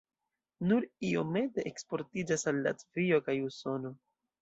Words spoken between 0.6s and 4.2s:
Nur iomete eksportiĝas al Latvio kaj Usono.